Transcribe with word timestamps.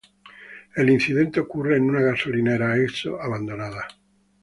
El 0.75 0.89
incidente 0.89 1.39
ocurre 1.39 1.77
en 1.77 1.87
una 1.87 2.01
gasolinera 2.01 2.75
Esso 2.75 3.21
abandonada. 3.21 3.87